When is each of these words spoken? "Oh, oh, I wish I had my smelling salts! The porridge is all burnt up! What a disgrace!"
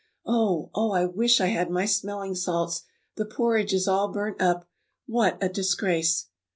"Oh, 0.25 0.71
oh, 0.73 0.93
I 0.93 1.05
wish 1.05 1.39
I 1.39 1.45
had 1.49 1.69
my 1.69 1.85
smelling 1.85 2.33
salts! 2.33 2.85
The 3.17 3.25
porridge 3.25 3.71
is 3.71 3.87
all 3.87 4.07
burnt 4.07 4.41
up! 4.41 4.67
What 5.05 5.37
a 5.39 5.47
disgrace!" 5.47 6.25